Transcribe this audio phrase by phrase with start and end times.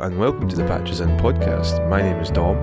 [0.00, 1.86] And welcome to the Patches In podcast.
[1.90, 2.56] My name is Dom,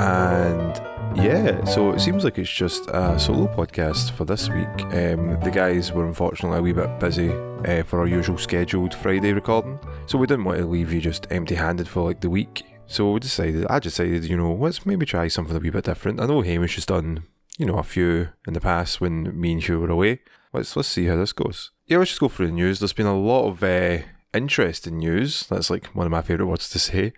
[0.00, 0.74] and
[1.22, 4.94] yeah, so it seems like it's just a solo podcast for this week.
[4.94, 9.34] Um, the guys were unfortunately a wee bit busy uh, for our usual scheduled Friday
[9.34, 12.64] recording, so we didn't want to leave you just empty-handed for like the week.
[12.86, 16.22] So we decided, I decided, you know, let's maybe try something a wee bit different.
[16.22, 17.24] I know Hamish has done,
[17.58, 20.20] you know, a few in the past when me and Hugh were away.
[20.54, 21.70] Let's let's see how this goes.
[21.86, 22.78] Yeah, let's just go through the news.
[22.78, 25.46] There's been a lot of uh, interesting news.
[25.46, 27.12] That's like one of my favourite words to say.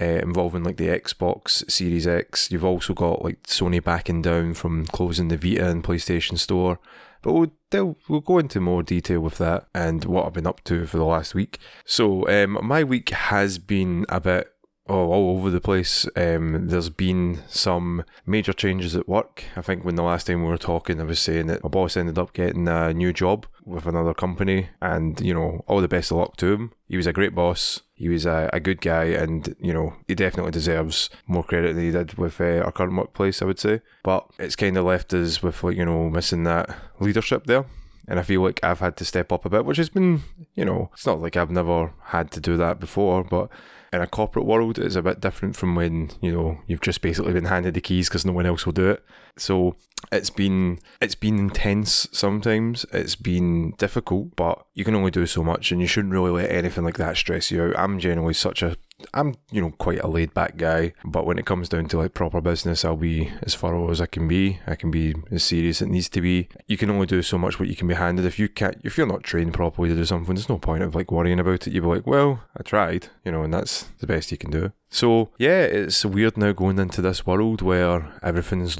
[0.00, 2.50] Uh, involving like the Xbox Series X.
[2.50, 6.80] You've also got like Sony backing down from closing the Vita and PlayStation Store.
[7.22, 10.64] But we'll del- we'll go into more detail with that and what I've been up
[10.64, 11.58] to for the last week.
[11.84, 14.53] So um, my week has been a bit
[14.86, 16.06] oh, all over the place.
[16.16, 19.44] Um, there's been some major changes at work.
[19.56, 21.96] I think when the last time we were talking, I was saying that my boss
[21.96, 26.10] ended up getting a new job with another company, and you know, all the best
[26.10, 26.72] of luck to him.
[26.86, 27.80] He was a great boss.
[27.94, 31.84] He was a, a good guy, and you know, he definitely deserves more credit than
[31.84, 33.40] he did with uh, our current workplace.
[33.40, 36.76] I would say, but it's kind of left us with like you know missing that
[37.00, 37.64] leadership there.
[38.06, 40.66] And I feel like I've had to step up a bit, which has been, you
[40.66, 43.48] know, it's not like I've never had to do that before, but
[43.94, 47.32] in a corporate world it's a bit different from when you know you've just basically
[47.32, 49.04] been handed the keys because no one else will do it.
[49.36, 49.76] So
[50.12, 55.42] it's been it's been intense sometimes it's been difficult but you can only do so
[55.42, 58.62] much and you shouldn't really let anything like that stress you out i'm generally such
[58.62, 58.76] a
[59.12, 62.14] I'm, you know, quite a laid back guy, but when it comes down to like
[62.14, 64.60] proper business, I'll be as thorough as I can be.
[64.66, 66.48] I can be as serious as it needs to be.
[66.68, 68.24] You can only do so much what you can be handed.
[68.24, 70.94] If you can't, if you're not trained properly to do something, there's no point of
[70.94, 71.72] like worrying about it.
[71.72, 74.72] You'll be like, well, I tried, you know, and that's the best you can do.
[74.90, 78.78] So yeah, it's weird now going into this world where everything's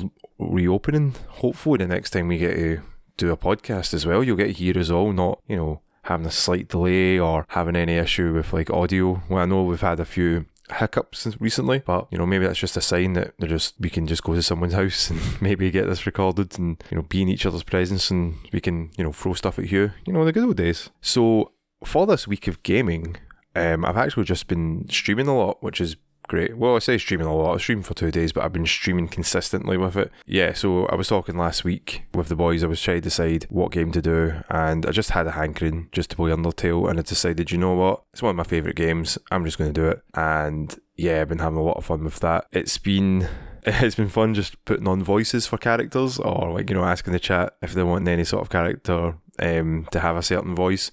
[0.50, 1.14] reopening.
[1.28, 2.80] Hopefully, the next time we get to
[3.16, 6.26] do a podcast as well, you'll get to hear us all, not you know having
[6.26, 9.22] a slight delay or having any issue with like audio.
[9.28, 12.76] Well, I know we've had a few hiccups recently, but you know maybe that's just
[12.76, 15.86] a sign that they're just we can just go to someone's house and maybe get
[15.86, 19.12] this recorded and you know be in each other's presence and we can you know
[19.12, 19.92] throw stuff at you.
[20.06, 20.90] You know the good old days.
[21.00, 21.52] So
[21.84, 23.16] for this week of gaming,
[23.54, 25.96] um, I've actually just been streaming a lot, which is
[26.28, 26.56] great.
[26.56, 27.54] Well, I say streaming a lot.
[27.54, 30.10] I streamed for two days, but I've been streaming consistently with it.
[30.26, 32.62] Yeah, so I was talking last week with the boys.
[32.62, 35.88] I was trying to decide what game to do, and I just had a hankering
[35.92, 38.02] just to play Undertale, and I decided, you know what?
[38.12, 39.18] It's one of my favourite games.
[39.30, 40.02] I'm just going to do it.
[40.14, 42.46] And yeah, I've been having a lot of fun with that.
[42.52, 43.28] It's been
[43.66, 47.18] it's been fun just putting on voices for characters or like you know asking the
[47.18, 50.90] chat if they want any sort of character um, to have a certain voice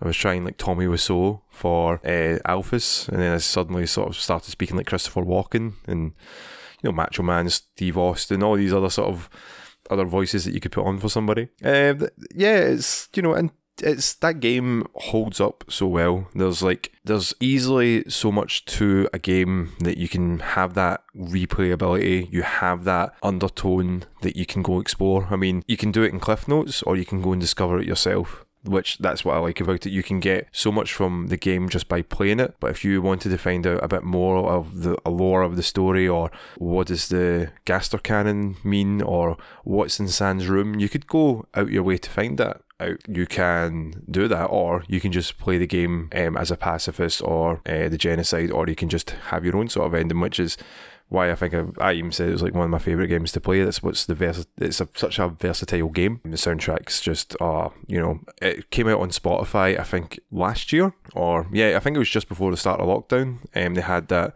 [0.00, 4.16] I was trying like Tommy Wiseau for uh, Alphys, and then I suddenly sort of
[4.16, 6.12] started speaking like Christopher Walken and
[6.82, 9.28] you know Macho Man, Steve Austin, all these other sort of
[9.90, 11.48] other voices that you could put on for somebody.
[11.64, 11.94] Uh,
[12.34, 13.50] yeah, it's you know, and
[13.82, 16.28] it's that game holds up so well.
[16.34, 22.30] There's like there's easily so much to a game that you can have that replayability,
[22.32, 25.28] you have that undertone that you can go explore.
[25.30, 27.78] I mean, you can do it in Cliff Notes or you can go and discover
[27.78, 29.90] it yourself which that's what I like about it.
[29.90, 33.00] You can get so much from the game just by playing it, but if you
[33.02, 36.88] wanted to find out a bit more of the lore of the story, or what
[36.88, 41.82] does the Gaster Cannon mean, or what's in Sans room, you could go out your
[41.82, 42.98] way to find that out.
[43.08, 47.22] You can do that, or you can just play the game um, as a pacifist
[47.22, 50.40] or uh, the genocide, or you can just have your own sort of ending, which
[50.40, 50.56] is
[51.08, 53.32] why I think I, I, even said it was like one of my favorite games
[53.32, 53.62] to play.
[53.62, 56.20] That's what's the vers- it's a, such a versatile game.
[56.24, 60.92] The soundtrack's just uh you know it came out on Spotify I think last year
[61.14, 63.38] or yeah I think it was just before the start of lockdown.
[63.54, 64.34] Um, they had that.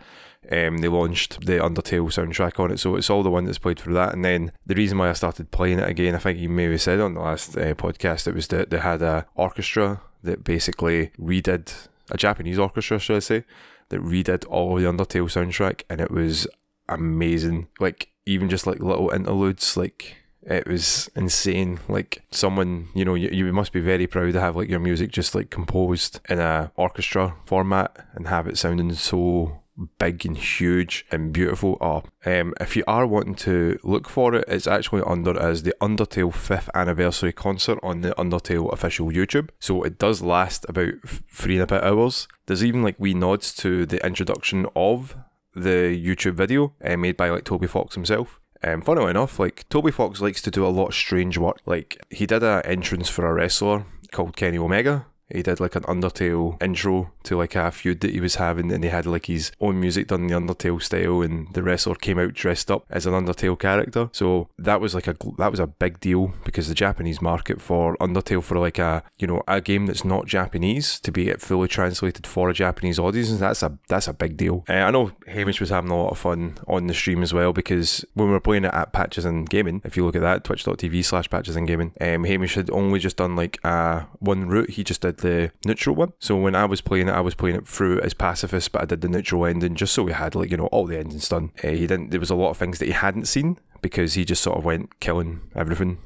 [0.50, 3.78] Um, they launched the Undertale soundtrack on it, so it's all the one that's played
[3.78, 4.12] through that.
[4.12, 6.98] And then the reason why I started playing it again, I think you maybe said
[6.98, 11.86] on the last uh, podcast, it was that they had a orchestra that basically redid
[12.10, 13.44] a Japanese orchestra, should I say,
[13.90, 16.48] that redid all the Undertale soundtrack, and it was
[16.88, 17.68] amazing.
[17.80, 21.80] Like even just like little interludes, like it was insane.
[21.88, 25.12] Like someone, you know, you, you must be very proud to have like your music
[25.12, 29.62] just like composed in a orchestra format and have it sounding so
[29.98, 31.78] big and huge and beautiful.
[31.80, 35.74] Oh, um, if you are wanting to look for it, it's actually under as the
[35.80, 39.50] Undertale fifth anniversary concert on the Undertale official YouTube.
[39.58, 40.94] So it does last about
[41.30, 42.28] three and a bit hours.
[42.46, 45.16] There's even like wee nods to the introduction of
[45.54, 48.40] the YouTube video uh, made by like Toby Fox himself.
[48.64, 51.58] Um, funnily enough, like Toby Fox likes to do a lot of strange work.
[51.66, 55.06] Like he did an entrance for a wrestler called Kenny Omega.
[55.32, 58.84] He did like an Undertale intro to like a feud that he was having, and
[58.84, 62.18] he had like his own music done in the Undertale style, and the wrestler came
[62.18, 64.10] out dressed up as an Undertale character.
[64.12, 67.96] So that was like a that was a big deal because the Japanese market for
[67.96, 72.26] Undertale for like a you know a game that's not Japanese to be fully translated
[72.26, 74.64] for a Japanese audience, that's a that's a big deal.
[74.68, 77.52] Uh, I know Hamish was having a lot of fun on the stream as well
[77.52, 80.44] because when we were playing it at Patches and Gaming, if you look at that,
[80.44, 84.70] twitch.tv slash Patches and Gaming, um, Hamish had only just done like a one route.
[84.70, 86.12] He just did the neutral one.
[86.18, 88.84] So when I was playing it, I was playing it through as pacifist, but I
[88.84, 91.52] did the neutral ending just so we had like you know all the endings done.
[91.64, 92.10] Uh, he didn't.
[92.10, 94.64] There was a lot of things that he hadn't seen because he just sort of
[94.64, 95.98] went killing everything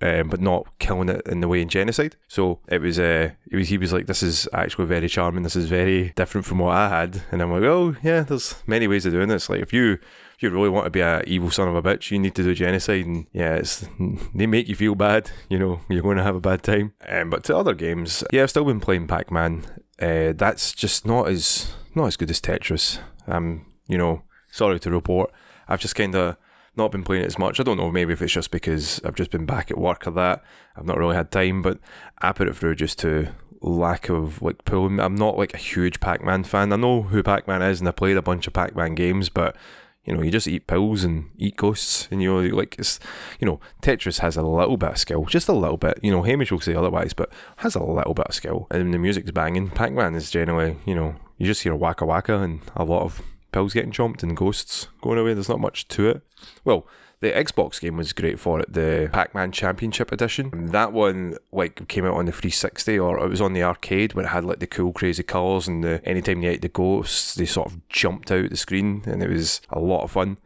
[0.00, 2.16] um, but not killing it in the way in genocide.
[2.28, 5.42] So it was, uh, it was, he was like, this is actually very charming.
[5.42, 7.22] This is very different from what I had.
[7.30, 9.48] And I'm like, oh yeah, there's many ways of doing this.
[9.48, 9.98] Like if you,
[10.44, 12.54] you really want to be a evil son of a bitch, you need to do
[12.54, 13.06] genocide.
[13.06, 13.88] And yeah, it's,
[14.34, 15.30] they make you feel bad.
[15.48, 16.92] You know, you're going to have a bad time.
[17.08, 19.64] Um, but to other games, yeah, I've still been playing Pac-Man.
[20.00, 23.00] Uh, that's just not as, not as good as Tetris.
[23.26, 25.32] Um, you know, sorry to report.
[25.66, 26.36] I've just kind of
[26.76, 27.58] not been playing it as much.
[27.58, 30.10] I don't know, maybe if it's just because I've just been back at work or
[30.12, 30.42] that.
[30.76, 31.78] I've not really had time, but
[32.18, 33.28] I put it through just to
[33.60, 35.00] lack of like pulling.
[35.00, 36.72] I'm not like a huge Pac Man fan.
[36.72, 39.28] I know who Pac Man is and I played a bunch of Pac Man games,
[39.28, 39.56] but
[40.04, 43.00] you know, you just eat pills and eat ghosts, and you know, like it's,
[43.40, 45.98] you know, Tetris has a little bit of skill, just a little bit.
[46.02, 48.98] You know, Hamish will say otherwise, but has a little bit of skill, and the
[48.98, 49.70] music's banging.
[49.70, 53.02] Pac Man is generally, you know, you just hear a waka waka and a lot
[53.02, 53.22] of
[53.52, 55.32] pills getting chomped and ghosts going away.
[55.32, 56.22] There's not much to it.
[56.64, 56.86] Well,
[57.24, 60.70] the Xbox game was great for it, the Pac-Man Championship Edition.
[60.72, 64.26] That one like came out on the 360 or it was on the arcade where
[64.26, 67.46] it had like the cool crazy colours and the anytime you ate the ghosts they
[67.46, 70.36] sort of jumped out the screen and it was a lot of fun.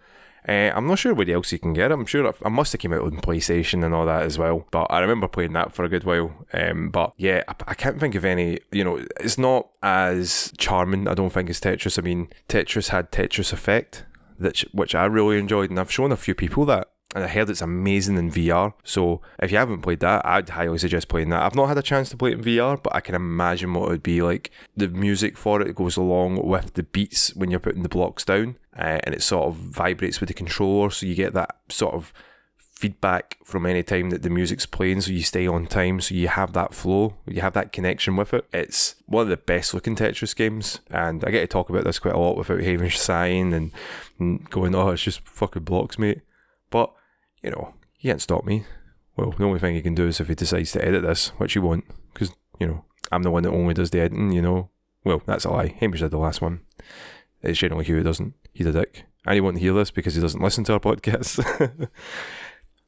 [0.48, 1.94] Uh, I'm not sure where else you can get it.
[1.94, 4.66] I'm sure I must have came out on PlayStation and all that as well.
[4.70, 6.46] But I remember playing that for a good while.
[6.54, 8.60] Um, but yeah, I, I, can't think of any.
[8.72, 11.06] You know, it's not as charming.
[11.06, 11.98] I don't think as Tetris.
[11.98, 14.04] I mean, Tetris had Tetris Effect,
[14.38, 17.48] that which I really enjoyed, and I've shown a few people that and I heard
[17.48, 18.74] it's amazing in VR.
[18.84, 21.42] So if you haven't played that, I'd highly suggest playing that.
[21.42, 23.86] I've not had a chance to play it in VR, but I can imagine what
[23.86, 24.50] it would be like.
[24.76, 28.58] The music for it goes along with the beats when you're putting the blocks down,
[28.76, 32.12] uh, and it sort of vibrates with the controller, so you get that sort of
[32.78, 36.28] feedback from any time that the music's playing, so you stay on time, so you
[36.28, 38.46] have that flow, you have that connection with it.
[38.52, 41.98] It's one of the best looking Tetris games, and I get to talk about this
[41.98, 43.72] quite a lot without Hamish sighing and,
[44.20, 46.20] and going, "Oh, it's just fucking blocks, mate."
[46.70, 46.92] But
[47.42, 48.64] you know, he can't stop me.
[49.16, 51.54] Well, the only thing he can do is if he decides to edit this, which
[51.54, 51.84] he won't,
[52.14, 52.30] because,
[52.60, 54.70] you know, I'm the one that only does the editing, you know.
[55.02, 55.74] Well, that's a lie.
[55.80, 56.60] Hamish did the last one.
[57.42, 58.34] It's generally Hugh who doesn't.
[58.52, 59.04] He's a dick.
[59.26, 61.44] And he won't hear this because he doesn't listen to our podcast.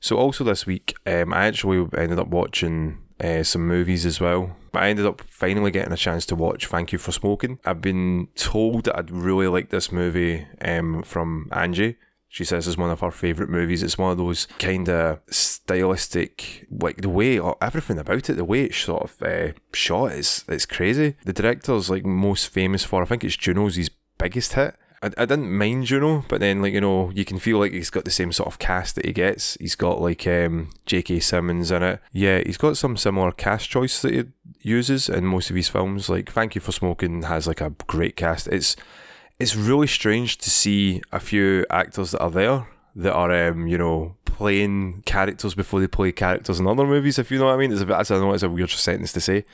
[0.00, 4.56] so, also this week, um, I actually ended up watching uh, some movies as well.
[4.72, 7.58] I ended up finally getting a chance to watch Thank You for Smoking.
[7.64, 11.96] I've been told that I'd really like this movie um, from Angie
[12.32, 13.82] she says is one of her favourite movies.
[13.82, 18.44] It's one of those kind of stylistic, like the way or everything about it, the
[18.44, 21.16] way it's sort of uh, shot is it's crazy.
[21.24, 24.76] The director's like most famous for, I think it's Juno's his biggest hit.
[25.02, 27.90] I, I didn't mind Juno, but then like you know you can feel like he's
[27.90, 29.56] got the same sort of cast that he gets.
[29.60, 31.20] He's got like um, J.K.
[31.20, 32.00] Simmons in it.
[32.12, 34.24] Yeah, he's got some similar cast choice that he
[34.60, 36.08] uses in most of his films.
[36.08, 38.46] Like Thank You for Smoking has like a great cast.
[38.48, 38.76] It's
[39.38, 42.66] it's really strange to see a few actors that are there
[42.96, 47.30] that are, um, you know, playing characters before they play characters in other movies, if
[47.30, 47.72] you know what I mean.
[47.72, 49.44] It's a I know it's a weird sentence to say.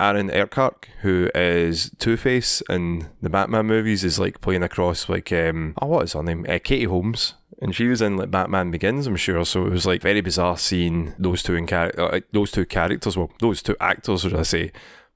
[0.00, 5.32] Aaron Eckhart, who is Two Face in the Batman movies, is like playing across like
[5.32, 6.46] um oh what is her name?
[6.48, 7.34] Uh, Katie Holmes.
[7.60, 9.44] And she was in like Batman Begins, I'm sure.
[9.44, 13.16] So it was like very bizarre seeing those two in char- uh, those two characters,
[13.16, 14.70] well, those two actors, should I say,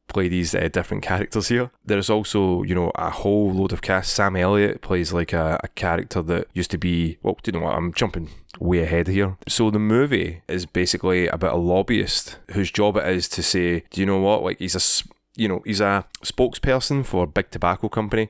[0.09, 1.71] play these uh, different characters here.
[1.85, 4.13] There's also, you know, a whole load of cast.
[4.13, 7.67] Sam Elliott plays like a, a character that used to be, well, do you know
[7.67, 7.77] what?
[7.77, 8.31] I'm jumping
[8.61, 9.37] way ahead here.
[9.49, 14.01] So the movie is basically about a lobbyist whose job it is to say, do
[14.01, 14.43] you know what?
[14.43, 18.29] Like he's a, you know, he's a spokesperson for a big tobacco company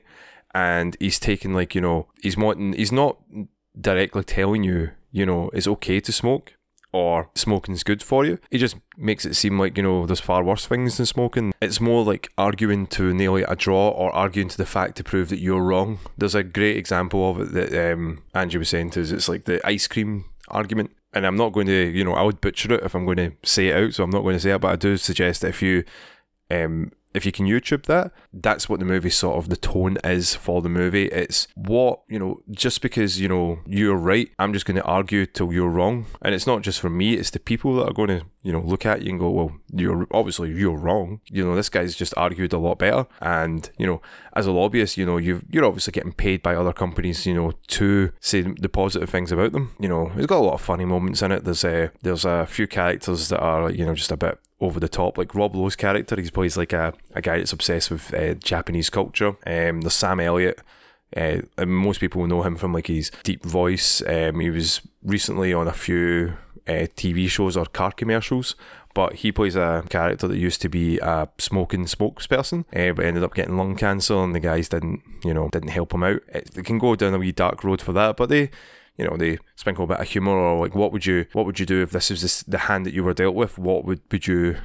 [0.53, 3.17] and he's taking like, you know, he's wanting, he's not
[3.79, 6.53] directly telling you, you know, it's okay to smoke
[6.93, 8.37] or smoking's good for you.
[8.51, 11.51] He just makes it seem like, you know, there's far worse things than smoking.
[11.61, 15.29] It's more like arguing to nail a draw or arguing to the fact to prove
[15.29, 15.99] that you're wrong.
[16.17, 19.11] There's a great example of it that um, Angie was saying to us.
[19.11, 20.91] It's like the ice cream argument.
[21.15, 23.33] And I'm not going to, you know, I would butcher it if I'm going to
[23.43, 25.49] say it out, so I'm not going to say it, but I do suggest that
[25.49, 25.83] if you
[26.49, 30.35] um, if you can YouTube that, that's what the movie sort of the tone is
[30.35, 31.05] for the movie.
[31.05, 35.25] It's what, you know, just because, you know, you're right, I'm just going to argue
[35.25, 36.05] till you're wrong.
[36.21, 38.61] And it's not just for me, it's the people that are going to, you know,
[38.61, 41.21] look at you and go, well, you're obviously you're wrong.
[41.29, 43.07] You know, this guy's just argued a lot better.
[43.21, 44.01] And, you know,
[44.35, 47.53] as a lobbyist, you know, you you're obviously getting paid by other companies, you know,
[47.67, 49.75] to say the positive things about them.
[49.79, 51.45] You know, it's got a lot of funny moments in it.
[51.45, 54.87] There's a there's a few characters that are, you know, just a bit over the
[54.87, 55.17] top.
[55.17, 58.89] Like Rob Lowe's character, he plays like a, a guy that's obsessed with uh, Japanese
[58.89, 59.35] culture.
[59.45, 60.61] Um, there's Sam Elliott.
[61.15, 64.01] Uh, and most people know him from like his deep voice.
[64.07, 68.55] Um, he was recently on a few uh, TV shows or car commercials,
[68.93, 73.23] but he plays a character that used to be a smoking spokesperson, uh, but ended
[73.23, 76.21] up getting lung cancer, and the guys didn't, you know, didn't help him out.
[76.29, 78.49] It, they can go down a wee dark road for that, but they
[78.97, 81.59] you know they sprinkle a bit of humor or like what would you what would
[81.59, 83.57] you do if this was this, the hand that you were dealt with?
[83.57, 84.57] What would would you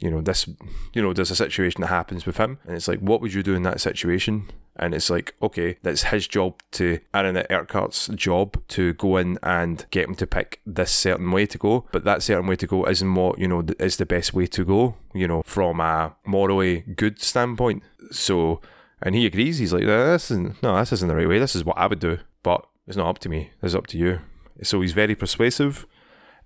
[0.00, 0.48] you know this
[0.92, 3.42] you know there's a situation that happens with him and it's like what would you
[3.42, 4.50] do in that situation?
[4.76, 9.84] And it's like okay that's his job to Aaron Eckhart's job to go in and
[9.90, 11.86] get him to pick this certain way to go.
[11.92, 14.64] But that certain way to go isn't what you know is the best way to
[14.64, 17.82] go you know from a morally good standpoint.
[18.10, 18.60] So
[19.00, 21.54] and he agrees he's like no, this isn't no this isn't the right way this
[21.54, 22.18] is what I would do.
[22.42, 23.50] But it's not up to me.
[23.62, 24.20] It's up to you.
[24.62, 25.86] So he's very persuasive.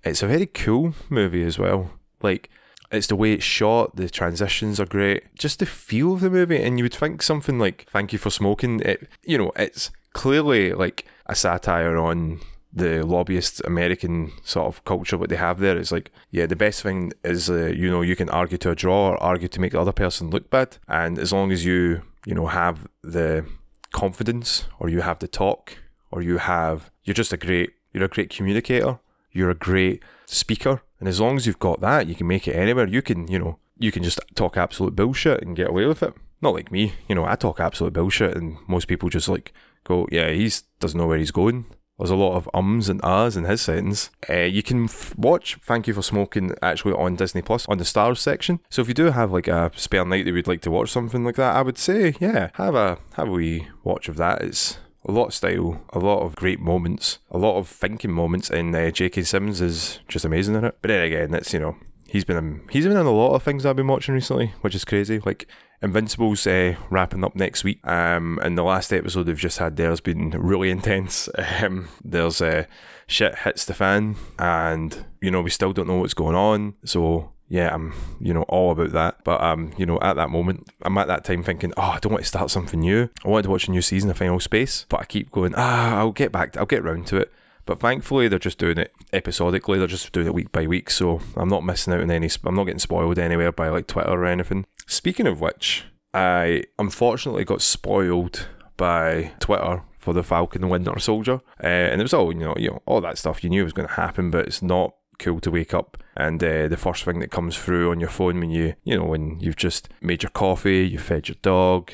[0.05, 1.91] It's a very cool movie as well.
[2.23, 2.51] Like
[2.91, 5.35] it's the way it's shot, the transitions are great.
[5.35, 8.31] Just the feel of the movie, and you would think something like "Thank you for
[8.31, 12.41] smoking." It, you know, it's clearly like a satire on
[12.73, 15.19] the lobbyist American sort of culture.
[15.19, 15.77] What they have there.
[15.77, 18.75] It's like, yeah, the best thing is, uh, you know, you can argue to a
[18.75, 22.03] draw or argue to make the other person look bad, and as long as you,
[22.25, 23.45] you know, have the
[23.91, 25.79] confidence or you have the talk
[26.11, 28.99] or you have you're just a great you're a great communicator,
[29.33, 32.57] you're a great speaker, and as long as you've got that, you can make it
[32.57, 32.87] anywhere.
[32.87, 36.15] You can, you know, you can just talk absolute bullshit and get away with it.
[36.41, 39.53] Not like me, you know, I talk absolute bullshit and most people just like
[39.85, 41.67] go, yeah, he's doesn't know where he's going.
[41.99, 44.11] There's a lot of ums and ahs in his sentence.
[44.31, 47.85] Uh, you can f- watch Thank You for Smoking actually on Disney Plus on the
[47.85, 48.61] stars section.
[48.71, 51.25] So if you do have like a spare night that you'd like to watch something
[51.25, 54.43] like that, I would say, yeah, have a have a wee watch of that.
[54.43, 58.51] It's a lot of style, a lot of great moments, a lot of thinking moments,
[58.51, 59.23] and uh, J.K.
[59.23, 60.77] Simmons is just amazing in it.
[60.83, 61.77] But then again, it's you know
[62.09, 64.75] he's been um, he's been in a lot of things I've been watching recently, which
[64.75, 65.21] is crazy.
[65.21, 65.47] Like
[65.81, 69.91] Invincible's uh, wrapping up next week, um, and the last episode they've just had there
[69.91, 71.29] has been really intense.
[71.63, 72.65] Um, there's uh,
[73.07, 77.33] shit hits the fan, and you know we still don't know what's going on, so
[77.49, 79.25] yeah, I'm, you know, all about that.
[79.25, 82.13] But um, you know, at that moment, I'm at that time thinking, oh, I don't
[82.13, 83.09] want to start something new.
[83.25, 85.97] I wanted to watch a new season of Final Space, but I keep going, ah,
[85.99, 87.33] I'll get back, I'll get round to it.
[87.65, 89.79] But thankfully, they're just doing it episodically.
[89.79, 92.31] They're just doing it week by week, so I'm not missing out on any.
[92.45, 94.65] I'm not getting spoiled anywhere by like Twitter or anything.
[94.87, 101.41] Speaking of which, I unfortunately got spoiled by Twitter for the Falcon and Winter Soldier,
[101.63, 103.75] uh, and it was all you know, you know, all that stuff you knew was
[103.75, 107.21] going to happen, but it's not cool to wake up and uh, the first thing
[107.21, 110.31] that comes through on your phone when you you know when you've just made your
[110.31, 111.93] coffee, you fed your dog,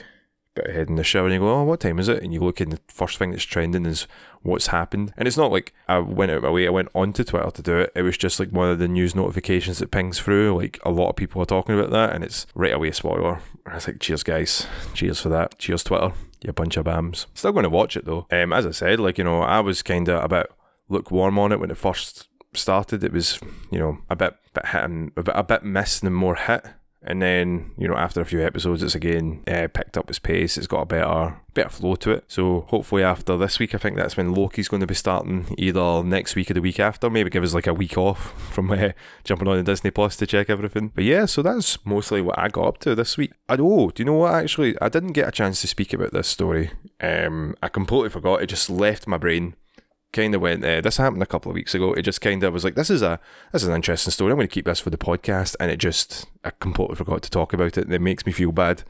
[0.54, 2.22] got your head in the shower, and you go, oh, what time is it?
[2.22, 4.06] And you look, and the first thing that's trending is
[4.42, 5.12] what's happened.
[5.18, 7.78] And it's not like I went out my way, I went onto Twitter to do
[7.80, 7.92] it.
[7.94, 10.56] It was just like one of the news notifications that pings through.
[10.56, 13.40] Like a lot of people are talking about that, and it's right away spoiler.
[13.66, 14.66] I was like, cheers, guys.
[14.94, 15.58] Cheers for that.
[15.58, 16.12] Cheers, Twitter.
[16.42, 17.26] You bunch of bams.
[17.34, 18.26] Still going to watch it though.
[18.30, 20.48] Um, as I said, like, you know, I was kind of about
[20.88, 23.38] lukewarm on it when it first started, it was
[23.70, 26.64] you know a bit bit hit and a bit, a bit and more hit.
[27.06, 30.56] And then you know after a few episodes, it's again uh, picked up its pace.
[30.56, 32.24] It's got a better better flow to it.
[32.28, 36.02] So hopefully after this week, I think that's when Loki's going to be starting either
[36.02, 37.10] next week or the week after.
[37.10, 38.90] Maybe give us like a week off from uh,
[39.22, 40.92] jumping on the Disney Plus to check everything.
[40.94, 43.32] But yeah, so that's mostly what I got up to this week.
[43.50, 44.34] I oh, do you know what?
[44.34, 46.70] Actually, I didn't get a chance to speak about this story.
[47.00, 48.42] Um, I completely forgot.
[48.42, 49.56] It just left my brain
[50.14, 50.64] kind of went.
[50.64, 51.92] Uh, this happened a couple of weeks ago.
[51.92, 53.20] It just kind of was like, this is a
[53.52, 54.32] this is an interesting story.
[54.32, 57.30] I'm going to keep this for the podcast, and it just I completely forgot to
[57.30, 58.84] talk about it, and it makes me feel bad.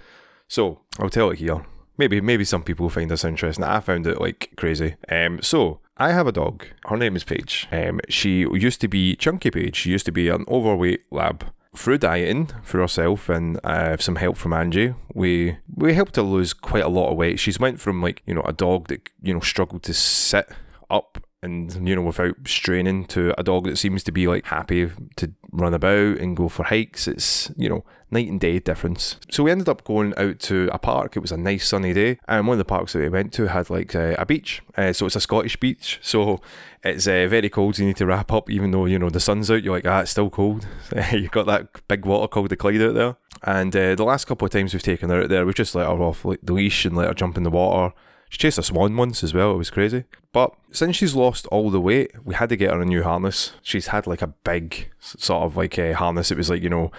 [0.46, 1.64] So I'll tell it here.
[1.98, 3.64] Maybe maybe some people find this interesting.
[3.64, 4.96] I found it like crazy.
[5.08, 6.66] Um, so I have a dog.
[6.86, 7.66] Her name is Paige.
[7.72, 9.76] Um, she used to be Chunky Paige.
[9.76, 14.36] She used to be an overweight lab through dieting for herself and uh, some help
[14.36, 17.40] from Angie, we we helped her lose quite a lot of weight.
[17.40, 20.48] She's went from like you know a dog that you know struggled to sit
[20.94, 24.90] up and you know without straining to a dog that seems to be like happy
[25.16, 29.18] to run about and go for hikes it's you know night and day difference.
[29.28, 31.16] So we ended up going out to a park.
[31.16, 33.48] It was a nice sunny day and one of the parks that we went to
[33.48, 34.62] had like uh, a beach.
[34.76, 36.40] Uh, so it's a scottish beach so
[36.82, 39.20] it's uh, very cold so you need to wrap up even though you know the
[39.20, 40.66] sun's out you're like ah it's still cold.
[41.12, 43.16] You've got that big water called the clyde out there.
[43.42, 45.86] And uh, the last couple of times we've taken her out there we've just let
[45.86, 47.94] her off like the leash and let her jump in the water
[48.34, 50.02] she chased a swan once as well, it was crazy.
[50.32, 53.52] But since she's lost all the weight, we had to get her a new harness.
[53.62, 56.32] She's had like a big sort of like a harness.
[56.32, 56.90] It was like, you know,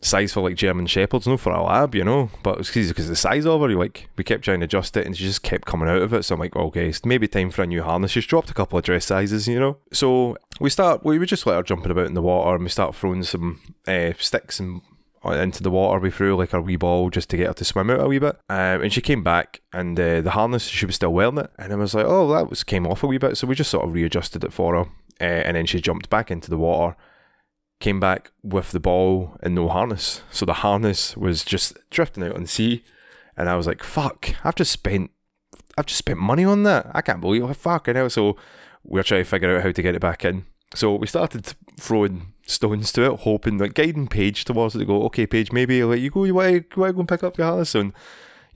[0.00, 2.30] size for like German Shepherds, no for a lab, you know.
[2.44, 5.16] But it's because the size of her, like we kept trying to adjust it and
[5.16, 6.22] she just kept coming out of it.
[6.22, 8.12] So I'm like, okay, it's maybe time for a new harness.
[8.12, 9.78] She's dropped a couple of dress sizes, you know.
[9.92, 12.70] So we start, we would just let her jumping about in the water and we
[12.70, 14.82] start throwing some uh, sticks and
[15.34, 15.98] into the water.
[15.98, 18.18] We threw like a wee ball just to get her to swim out a wee
[18.18, 18.36] bit.
[18.48, 21.72] Um, and she came back, and uh, the harness she was still wearing it, and
[21.72, 23.36] I was like, oh, that was came off a wee bit.
[23.36, 24.90] So we just sort of readjusted it for her,
[25.20, 26.96] uh, and then she jumped back into the water.
[27.78, 30.22] Came back with the ball and no harness.
[30.30, 32.82] So the harness was just drifting out on the sea.
[33.36, 35.10] And I was like, fuck, I've just spent
[35.76, 36.90] I've just spent money on that.
[36.94, 37.54] I can't believe it.
[37.54, 38.08] Fuck, I know.
[38.08, 38.36] So
[38.82, 40.46] we're trying to figure out how to get it back in.
[40.74, 45.02] So we started throwing stones to it, hoping like guiding Paige towards it to go,
[45.04, 47.92] okay, Paige, maybe like you go, you want to, go and pick up your and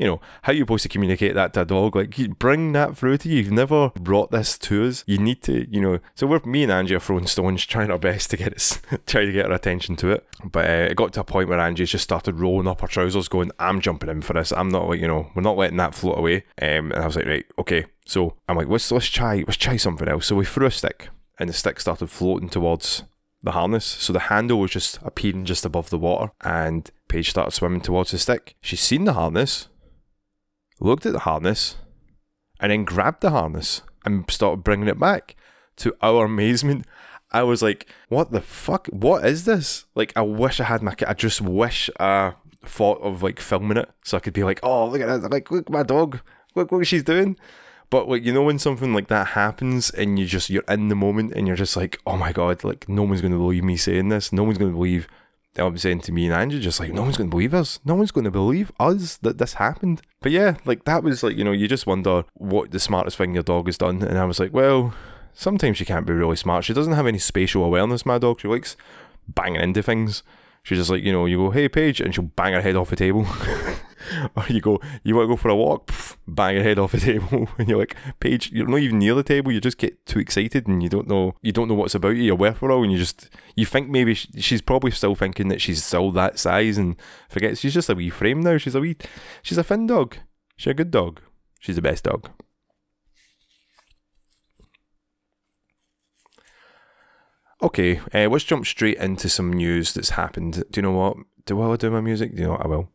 [0.01, 1.95] you know, how you supposed to communicate that to a dog?
[1.95, 3.37] Like, bring that through to you.
[3.37, 5.05] You've never brought this to us.
[5.07, 5.99] You need to, you know.
[6.15, 9.27] So we're me and Angie are throwing stones, trying our best to get it, try
[9.27, 10.27] to get her attention to it.
[10.43, 13.29] But uh, it got to a point where Angie just started rolling up her trousers,
[13.29, 14.53] going, "I'm jumping in for this.
[14.53, 17.17] I'm not like, you know, we're not letting that float away." Um, and I was
[17.17, 17.85] like, right, okay.
[18.07, 20.25] So I'm like, let's let's try let's try something else.
[20.25, 23.03] So we threw a stick, and the stick started floating towards
[23.43, 23.87] the harness.
[23.87, 28.11] So the handle was just appearing just above the water, and Paige started swimming towards
[28.11, 28.57] the stick.
[28.61, 29.69] She's seen the harness,
[30.79, 31.77] looked at the harness,
[32.61, 35.35] and then grabbed the harness and started bringing it back.
[35.79, 36.85] To our amazement,
[37.33, 38.87] I was like, "What the fuck?
[38.89, 40.95] What is this?" Like, I wish I had my.
[41.09, 42.35] I just wish I
[42.67, 45.31] thought of like filming it so I could be like, "Oh, look at that!
[45.31, 46.21] Like, look my dog!
[46.55, 47.39] Look what she's doing."
[47.91, 50.95] But like you know when something like that happens and you just you're in the
[50.95, 54.09] moment and you're just like, oh my god, like no one's gonna believe me saying
[54.09, 54.33] this.
[54.33, 55.09] No one's gonna believe
[55.55, 57.81] that I'm saying to me and Andrew, just like no one's gonna believe us.
[57.85, 60.03] No one's gonna believe us that this happened.
[60.21, 63.35] But yeah, like that was like you know you just wonder what the smartest thing
[63.35, 64.03] your dog has done.
[64.03, 64.95] And I was like, well,
[65.35, 66.65] sometimes she can't be really smart.
[66.65, 68.07] She doesn't have any spatial awareness.
[68.07, 68.77] My dog, she likes
[69.27, 70.23] banging into things.
[70.63, 72.91] She's just like you know you go, hey Paige, and she'll bang her head off
[72.91, 73.27] the table.
[74.37, 76.93] or you go, you want to go for a walk, pff, bang your head off
[76.93, 79.53] the table, and you're like, Paige, you're not even near the table.
[79.53, 82.23] You just get too excited, and you don't know, you don't know what's about you.
[82.23, 86.11] You're all, and you just, you think maybe she's probably still thinking that she's still
[86.13, 86.97] that size, and
[87.29, 88.59] forgets she's just a wee frame now.
[88.59, 88.97] She's a wee,
[89.43, 90.17] she's a thin dog.
[90.57, 91.21] She's a good dog.
[91.59, 92.31] She's the best dog.
[97.63, 100.65] Okay, uh, let's jump straight into some news that's happened.
[100.71, 101.17] Do you know what?
[101.45, 102.35] Do I do my music?
[102.35, 102.65] Do you know what?
[102.65, 102.89] I will.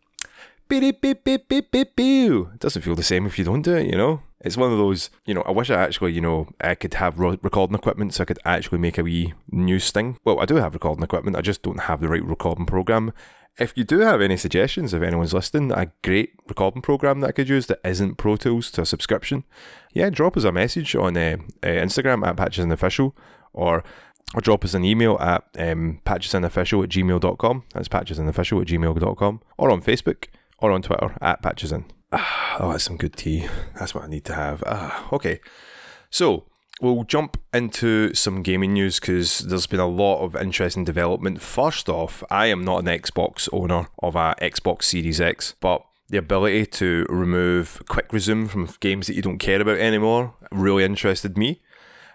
[2.53, 4.21] It doesn't feel the same if you don't do it, you know?
[4.41, 7.17] It's one of those, you know, I wish I actually, you know, I could have
[7.17, 10.19] recording equipment so I could actually make a wee news thing.
[10.23, 13.11] Well, I do have recording equipment, I just don't have the right recording program.
[13.57, 17.31] If you do have any suggestions, if anyone's listening, a great recording program that I
[17.31, 19.45] could use that isn't Pro Tools to a subscription,
[19.93, 23.15] yeah, drop us a message on uh, uh, Instagram at Patches and Official
[23.53, 23.83] or
[24.33, 27.63] or drop us an email at um, patchesinofficial at gmail.com.
[27.73, 29.41] That's patchesinofficial at gmail.com.
[29.57, 30.25] Or on Facebook
[30.59, 31.85] or on Twitter at patchesin.
[32.17, 33.47] Ah, oh, that's some good tea.
[33.77, 34.63] That's what I need to have.
[34.65, 35.41] Ah, okay.
[36.09, 36.45] So
[36.79, 41.41] we'll jump into some gaming news because there's been a lot of interesting development.
[41.41, 46.17] First off, I am not an Xbox owner of a Xbox Series X, but the
[46.17, 51.37] ability to remove quick resume from games that you don't care about anymore really interested
[51.37, 51.61] me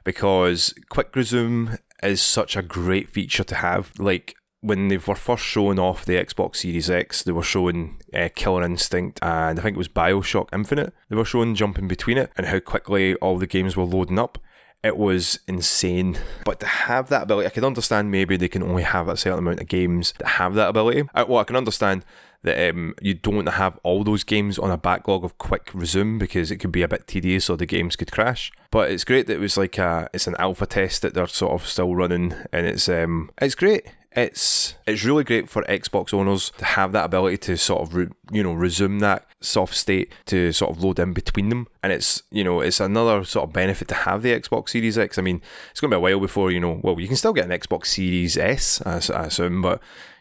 [0.05, 3.93] because quick resume is such a great feature to have.
[3.99, 8.29] Like when they were first showing off the Xbox Series X, they were showing uh,
[8.35, 10.93] Killer Instinct and I think it was Bioshock Infinite.
[11.09, 14.39] They were showing jumping between it and how quickly all the games were loading up.
[14.83, 16.19] It was insane.
[16.45, 19.41] But to have that ability, I can understand maybe they can only have a certain
[19.41, 21.05] amount of games that have that ability.
[21.15, 22.05] I, uh, well, I can understand
[22.43, 26.51] that um, you don't have all those games on a backlog of quick resume because
[26.51, 28.51] it could be a bit tedious or the games could crash.
[28.71, 31.53] But it's great that it was like a, it's an alpha test that they're sort
[31.53, 36.51] of still running, and it's um, it's great it's it's really great for Xbox owners
[36.59, 40.53] to have that ability to sort of re, you know resume that soft state to
[40.53, 43.89] sort of load in between them, and it's you know it's another sort of benefit
[43.89, 45.19] to have the Xbox Series X.
[45.19, 46.81] I mean, it's going to be a while before you know.
[46.83, 49.81] Well, you can still get an Xbox Series S, I, I assume, but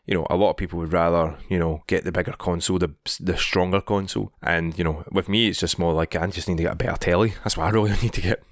[0.10, 2.91] you know, a lot of people would rather, you know, get the bigger console, the
[3.19, 4.34] the stronger console.
[4.41, 6.75] And, you know, with me, it's just more like I just need to get a
[6.75, 7.36] better telly.
[7.43, 8.43] That's what I really need to get.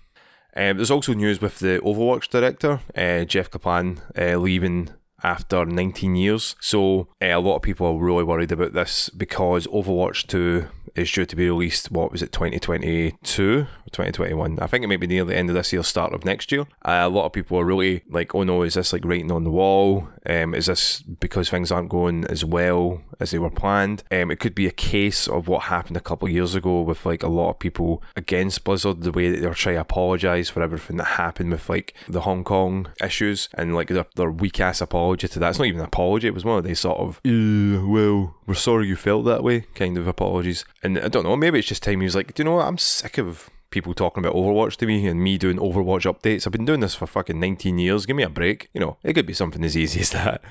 [0.56, 4.90] Um, there's also news with the Overwatch director, uh, Jeff Kaplan, uh, leaving
[5.24, 6.56] after 19 years.
[6.60, 11.12] So uh, a lot of people are really worried about this because Overwatch 2 is
[11.12, 14.60] due to be released, what was it, 2022 or 2021?
[14.60, 16.62] I think it may be near the end of this year, start of next year.
[16.84, 19.44] Uh, a lot of people are really like, oh no, is this like writing on
[19.44, 20.08] the wall?
[20.26, 24.04] Um, is this because things aren't going as well as they were planned?
[24.12, 27.06] Um, it could be a case of what happened a couple of years ago with
[27.06, 30.62] like a lot of people against Blizzard, the way that they're trying to apologise for
[30.62, 34.82] everything that happened with like the Hong Kong issues and like their, their weak ass
[34.82, 35.50] apology to that.
[35.50, 38.88] It's not even an apology, it was one of these sort of, well, we're sorry
[38.88, 40.66] you felt that way kind of apologies.
[40.84, 42.68] And I don't know, maybe it's just time he was like, do you know what?
[42.68, 46.48] I'm sick of people talking about Overwatch to me and me doing Overwatch updates.
[46.48, 48.06] I've been doing this for fucking 19 years.
[48.06, 48.70] Give me a break.
[48.74, 50.42] You know, it could be something as easy as that.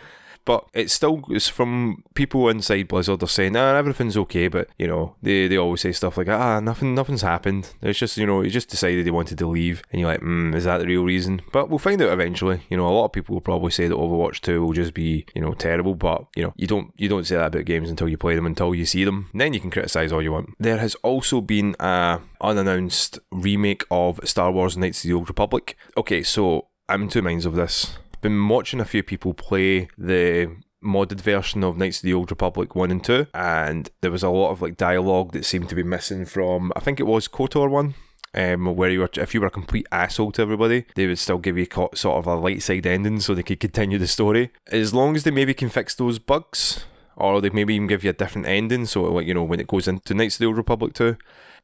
[0.46, 4.86] But it's still it's from people inside Blizzard are saying, ah, everything's okay, but you
[4.86, 7.70] know, they, they always say stuff like, ah, nothing nothing's happened.
[7.82, 10.54] It's just, you know, he just decided he wanted to leave and you're like, hmm,
[10.54, 11.42] is that the real reason?
[11.52, 12.62] But we'll find out eventually.
[12.70, 15.26] You know, a lot of people will probably say that Overwatch 2 will just be,
[15.34, 18.08] you know, terrible, but you know, you don't you don't say that about games until
[18.08, 19.28] you play them, until you see them.
[19.32, 20.50] And then you can criticise all you want.
[20.60, 25.76] There has also been a unannounced remake of Star Wars Knights of the Old Republic.
[25.96, 30.56] Okay, so I'm in two minds of this been watching a few people play the
[30.82, 34.30] modded version of Knights of the Old Republic 1 and 2, and there was a
[34.30, 37.70] lot of like dialogue that seemed to be missing from, I think it was KOTOR
[37.70, 37.94] 1.
[38.34, 41.38] Um, where you were, if you were a complete asshole to everybody, they would still
[41.38, 44.50] give you sort of a light side ending so they could continue the story.
[44.70, 46.84] As long as they maybe can fix those bugs,
[47.16, 49.66] or they maybe even give you a different ending, so like you know when it
[49.68, 51.16] goes into Knights of the Old Republic 2,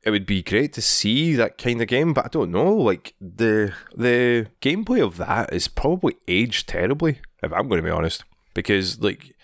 [0.04, 2.74] it would be great to see that kind of game, but I don't know.
[2.74, 7.90] Like the the gameplay of that is probably aged terribly, if I'm going to be
[7.90, 9.34] honest, because like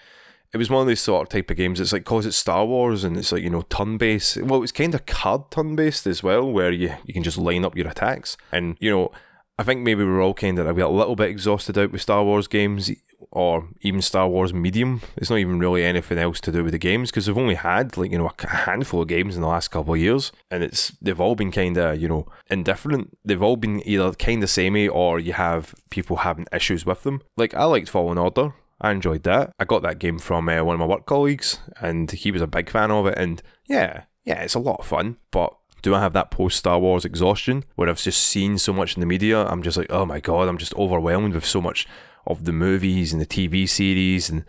[0.52, 1.80] it was one of these sort of type of games.
[1.80, 4.36] It's like cause it's Star Wars and it's like you know turn based.
[4.38, 7.64] Well, it's kind of card turn based as well, where you you can just line
[7.64, 9.12] up your attacks, and you know
[9.58, 12.48] I think maybe we're all kind of a little bit exhausted out with Star Wars
[12.48, 12.90] games
[13.30, 15.00] or even Star Wars Medium.
[15.16, 17.96] It's not even really anything else to do with the games because they've only had
[17.96, 20.90] like you know a handful of games in the last couple of years, and it's
[21.02, 23.16] they've all been kind of you know indifferent.
[23.24, 27.22] They've all been either kind of samey or you have people having issues with them.
[27.36, 28.54] Like I liked Fallen Order.
[28.80, 29.52] I enjoyed that.
[29.58, 32.46] I got that game from uh, one of my work colleagues, and he was a
[32.46, 33.18] big fan of it.
[33.18, 36.78] And yeah, yeah, it's a lot of fun, but do I have that post Star
[36.78, 39.44] Wars exhaustion where I've just seen so much in the media?
[39.44, 41.86] I'm just like, oh my god, I'm just overwhelmed with so much
[42.28, 44.44] of the movies and the TV series and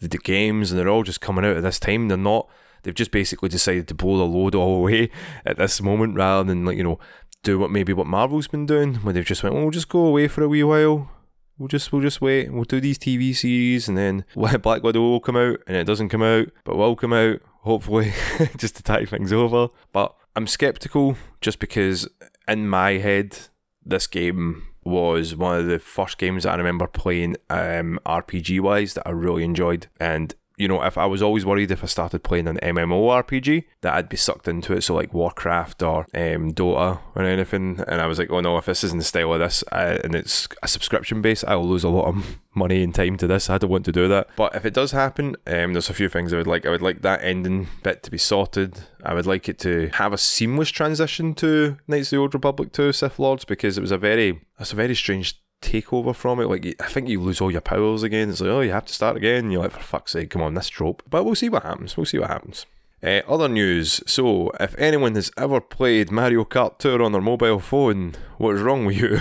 [0.00, 2.08] the, the games, and they're all just coming out at this time.
[2.08, 2.48] They're not.
[2.82, 5.10] They've just basically decided to blow the load all away
[5.46, 6.98] at this moment, rather than like you know
[7.42, 10.04] do what maybe what Marvel's been doing, where they've just went, well, we'll just go
[10.04, 11.10] away for a wee while.
[11.58, 12.52] We'll just we'll just wait.
[12.52, 16.08] We'll do these TV series, and then Black Widow will come out, and it doesn't
[16.08, 18.12] come out, but will come out hopefully,
[18.56, 19.68] just to tie things over.
[19.92, 22.08] But I'm skeptical just because
[22.48, 23.38] in my head,
[23.84, 28.94] this game was one of the first games that I remember playing um, RPG wise
[28.94, 29.86] that I really enjoyed.
[30.00, 33.94] And you know, if I was always worried if I started playing an MMORPG that
[33.94, 38.06] I'd be sucked into it, so like Warcraft or um, Dota or anything, and I
[38.06, 40.68] was like, oh no, if this isn't the style of this uh, and it's a
[40.68, 43.50] subscription base, I'll lose a lot of money and time to this.
[43.50, 44.28] I don't want to do that.
[44.36, 46.64] But if it does happen, um, there's a few things I would like.
[46.64, 48.82] I would like that ending bit to be sorted.
[49.02, 52.70] I would like it to have a seamless transition to Knights of the Old Republic
[52.70, 56.48] 2 Sith Lords because it was a very, it's a very strange takeover from it.
[56.48, 58.28] Like I think you lose all your powers again.
[58.28, 59.50] It's like oh you have to start again.
[59.50, 61.02] You're like for fuck's sake, come on, this trope.
[61.08, 61.96] But we'll see what happens.
[61.96, 62.66] We'll see what happens.
[63.04, 64.00] Uh, other news.
[64.06, 68.62] So, if anyone has ever played Mario Kart Tour on their mobile phone, what is
[68.62, 69.18] wrong with you?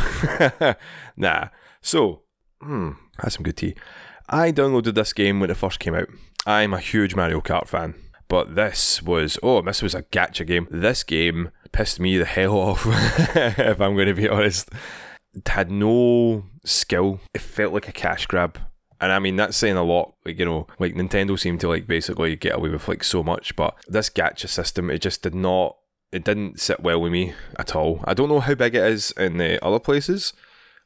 [1.18, 1.48] nah.
[1.82, 2.22] So,
[2.62, 3.74] hmm, that's some good tea.
[4.30, 6.10] I downloaded this game when it first came out.
[6.46, 7.96] I'm a huge Mario Kart fan,
[8.28, 10.68] but this was oh, this was a gacha game.
[10.70, 14.70] This game pissed me the hell off, if I'm going to be honest
[15.46, 17.20] had no skill.
[17.34, 18.60] It felt like a cash grab.
[19.00, 20.14] And I mean that's saying a lot.
[20.26, 23.56] Like, you know, like Nintendo seemed to like basically get away with like so much,
[23.56, 25.76] but this gacha system, it just did not
[26.12, 28.02] it didn't sit well with me at all.
[28.06, 30.34] I don't know how big it is in the other places,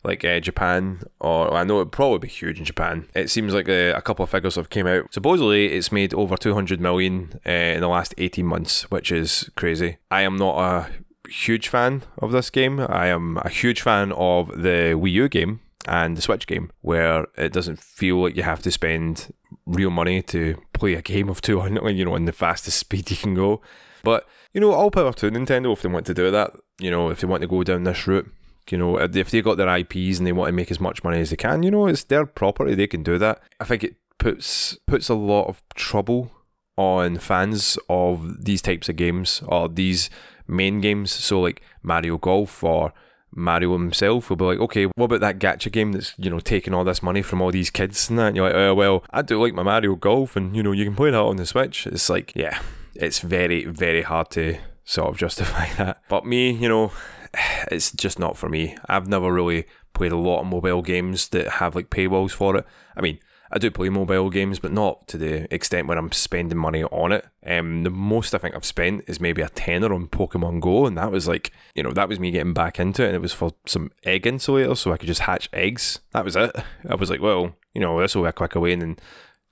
[0.04, 3.08] like uh, Japan, or I know it'd probably be huge in Japan.
[3.16, 5.14] It seems like uh, a couple of figures have came out.
[5.14, 9.98] Supposedly, it's made over 200 million uh, in the last 18 months, which is crazy.
[10.12, 10.92] I am not a
[11.30, 12.80] huge fan of this game.
[12.80, 17.28] I am a huge fan of the Wii U game and the Switch game, where
[17.38, 19.34] it doesn't feel like you have to spend
[19.66, 23.18] real money to play a game of 200, you know, in the fastest speed you
[23.18, 23.62] can go.
[24.04, 27.10] But, you know, all power to Nintendo if they want to do that, you know,
[27.10, 28.32] if they want to go down this route.
[28.72, 31.20] You know, if they got their IPs and they want to make as much money
[31.20, 33.40] as they can, you know, it's their property, they can do that.
[33.60, 36.32] I think it puts puts a lot of trouble
[36.78, 40.10] on fans of these types of games or these
[40.48, 41.12] main games.
[41.12, 42.94] So like Mario Golf or
[43.32, 46.74] Mario himself will be like, okay, what about that gacha game that's, you know, taking
[46.74, 48.28] all this money from all these kids and that?
[48.28, 50.86] And you're like, oh, well, I do like my Mario Golf and, you know, you
[50.86, 51.86] can play that on the Switch.
[51.88, 52.60] It's like, yeah,
[52.96, 56.02] it's very, very hard to sort of justify that.
[56.08, 56.92] But me, you know,
[57.72, 58.78] it's just not for me.
[58.88, 62.66] I've never really played a lot of mobile games that have like paywalls for it.
[62.96, 63.20] I mean,
[63.52, 67.12] I do play mobile games, but not to the extent where I'm spending money on
[67.12, 67.26] it.
[67.46, 70.98] Um, the most I think I've spent is maybe a tenner on Pokemon Go, and
[70.98, 73.34] that was like, you know, that was me getting back into it, and it was
[73.34, 76.00] for some egg insulator, so I could just hatch eggs.
[76.12, 76.56] That was it.
[76.90, 78.98] I was like, well, you know, this will be a quicker way than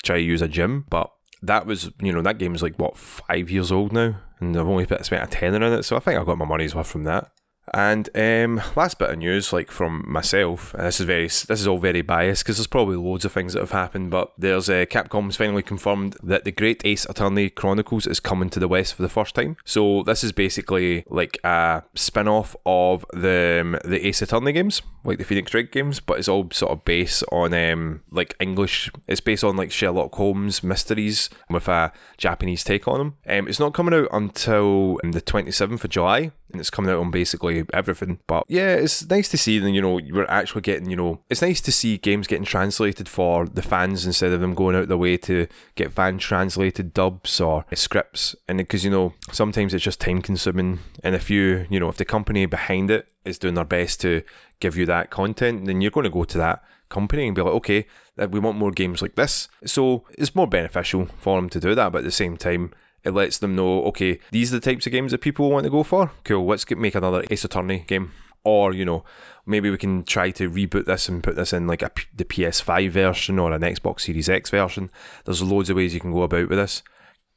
[0.01, 2.97] try to use a gym, but that was, you know, that game is like what
[2.97, 6.19] five years old now, and I've only spent a tenner in it, so I think
[6.19, 7.32] I got my money's worth from that.
[7.73, 11.67] And um, last bit of news, like from myself, and this is very, this is
[11.67, 14.12] all very biased because there's probably loads of things that have happened.
[14.12, 18.60] But there's uh, Capcom's finally confirmed that the Great Ace Attorney Chronicles is coming to
[18.60, 19.56] the West for the first time.
[19.63, 25.17] So this is basically like a spin-off of the um, the Ace Attorney games, like
[25.17, 28.89] the Phoenix Wright games, but it's all sort of based on um, like English.
[29.07, 33.17] It's based on like Sherlock Holmes mysteries with a Japanese take on them.
[33.27, 36.99] Um, it's not coming out until um, the 27th of July, and it's coming out
[36.99, 38.19] on basically everything.
[38.27, 41.41] But yeah, it's nice to see that you know we're actually getting you know it's
[41.41, 44.97] nice to see games getting translated for the fans instead of them going out their
[44.97, 48.35] way to get fan translated dubs or scripts.
[48.47, 51.97] And because you know sometimes it's just time consuming, and if you you know if
[51.97, 54.23] the company behind it is doing their best to
[54.59, 57.53] give you that content, then you're going to go to that company and be like,
[57.53, 57.86] okay,
[58.29, 59.49] we want more games like this.
[59.65, 63.12] So it's more beneficial for them to do that, but at the same time, it
[63.13, 65.83] lets them know, okay, these are the types of games that people want to go
[65.83, 66.12] for.
[66.23, 68.12] Cool, let's get, make another Ace Attorney game.
[68.45, 69.05] Or, you know,
[69.45, 72.89] maybe we can try to reboot this and put this in like a, the PS5
[72.89, 74.89] version or an Xbox Series X version.
[75.23, 76.83] There's loads of ways you can go about with this.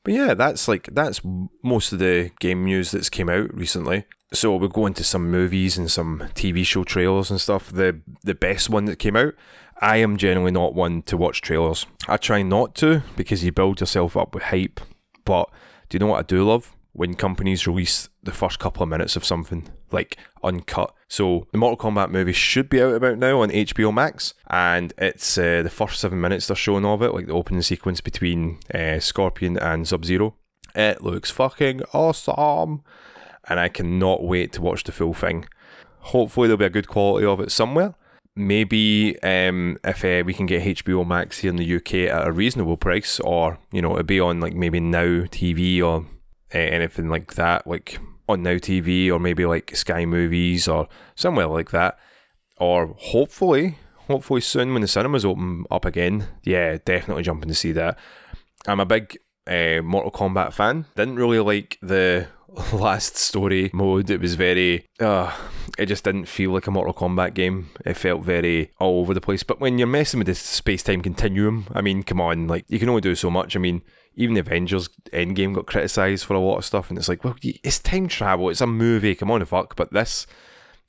[0.03, 1.21] But yeah, that's like that's
[1.63, 4.05] most of the game news that's came out recently.
[4.33, 7.71] So we'll go into some movies and some TV show trailers and stuff.
[7.71, 9.35] The the best one that came out.
[9.81, 11.87] I am generally not one to watch trailers.
[12.09, 14.81] I try not to because you build yourself up with hype
[15.27, 15.51] but
[15.91, 16.75] do you know what I do love?
[16.93, 20.95] When companies release the first couple of minutes of something, like uncut.
[21.09, 25.37] So the Mortal Kombat movie should be out about now on HBO Max, and it's
[25.37, 28.99] uh, the first seven minutes they're showing of it, like the opening sequence between uh,
[28.99, 30.37] Scorpion and Sub Zero.
[30.75, 32.83] It looks fucking awesome,
[33.49, 35.47] and I cannot wait to watch the full thing.
[36.01, 37.95] Hopefully, there'll be a good quality of it somewhere
[38.37, 42.33] maybe um, if uh, we can get HBO Max here in the UK at a
[42.33, 46.07] reasonable price, or you know, it'd be on like maybe Now TV or
[46.55, 51.47] uh, anything like that, like on Now TV or maybe like Sky Movies or somewhere
[51.47, 51.99] like that,
[52.59, 57.73] or hopefully, hopefully soon when the cinemas open up again, yeah, definitely jumping to see
[57.73, 57.99] that.
[58.69, 60.87] I'm a big uh, Mortal Kombat fan.
[60.95, 62.29] Didn't really like the
[62.73, 64.11] last story mode.
[64.11, 65.33] It was very, uh,
[65.79, 67.71] it just didn't feel like a Mortal Kombat game.
[67.85, 69.43] It felt very all over the place.
[69.43, 72.79] But when you're messing with the space time continuum, I mean, come on, like you
[72.79, 73.57] can only do so much.
[73.57, 73.83] I mean,
[74.15, 77.37] even the Avengers Endgame got criticised for a lot of stuff, and it's like, well,
[77.43, 78.49] it's time travel.
[78.49, 79.15] It's a movie.
[79.15, 79.77] Come on, fuck.
[79.77, 80.27] But this,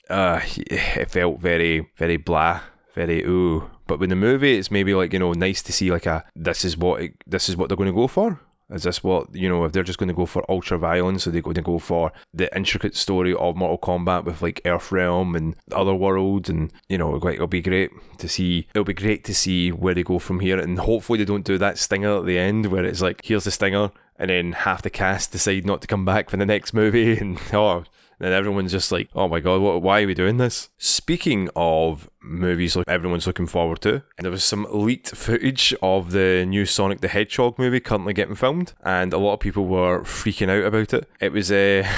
[0.08, 2.60] uh, it felt very, very blah,
[2.94, 3.70] very ooh.
[3.86, 6.64] But with the movie, it's maybe like you know, nice to see like a this
[6.64, 8.40] is what it, this is what they're going to go for.
[8.70, 9.64] Is this what you know?
[9.64, 12.12] If they're just going to go for ultra violence, are they going to go for
[12.34, 16.50] the intricate story of Mortal Kombat with like Earthrealm and other worlds?
[16.50, 18.66] And you know, it'll be great to see.
[18.74, 21.56] It'll be great to see where they go from here, and hopefully they don't do
[21.58, 24.90] that stinger at the end where it's like, here's the stinger, and then half the
[24.90, 27.84] cast decide not to come back for the next movie, and oh,
[28.20, 30.68] and everyone's just like, oh my god, what, why are we doing this?
[30.78, 36.10] Speaking of movies like everyone's looking forward to, and there was some leaked footage of
[36.10, 40.02] the new Sonic the Hedgehog movie currently getting filmed, and a lot of people were
[40.02, 41.08] freaking out about it.
[41.20, 41.88] It was, uh,